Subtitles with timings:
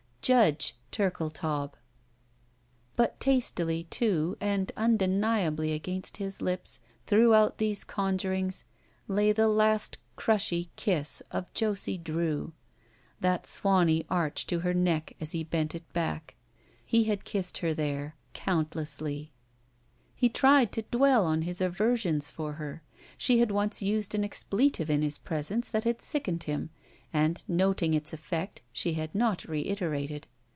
[0.23, 1.73] Judge— ^Turldetaub!
[2.95, 8.63] But tastily, too, and tmdeniably against his lips, throughout these conjurings,
[9.07, 12.53] lay the last crushy kiss of Josie Drew.
[13.19, 16.35] That swany arch to her neck as he bent it back.
[16.85, 18.15] He had kissed her there.
[18.35, 19.31] Cotmtlessly.
[20.13, 22.83] He tried to dwell on his aversions for her.
[23.17, 26.69] She had once used an expletive in his presence that had sickened him,
[27.13, 30.27] and, noting its effect, she had not reiterated.